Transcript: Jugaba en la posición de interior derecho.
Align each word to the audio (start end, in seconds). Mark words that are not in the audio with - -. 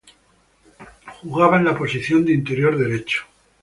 Jugaba 1.21 1.57
en 1.59 1.65
la 1.65 1.77
posición 1.77 2.25
de 2.25 2.33
interior 2.33 2.75
derecho. 2.75 3.21